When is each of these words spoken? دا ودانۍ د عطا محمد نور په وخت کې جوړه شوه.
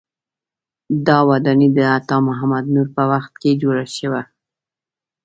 دا 1.07 1.17
ودانۍ 1.29 1.69
د 1.77 1.79
عطا 1.95 2.17
محمد 2.27 2.65
نور 2.75 2.87
په 2.95 3.03
وخت 3.11 3.33
کې 3.41 3.51
جوړه 3.61 3.85
شوه. 3.97 4.21